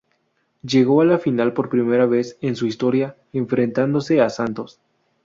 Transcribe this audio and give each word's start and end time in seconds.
Llegó 0.63 1.01
a 1.01 1.05
la 1.05 1.19
final 1.19 1.53
por 1.53 1.69
primera 1.69 2.07
vez 2.07 2.35
en 2.41 2.55
su 2.55 2.65
historia, 2.65 3.17
enfrentando 3.33 3.99
a 3.99 4.29
Santos. 4.31 4.81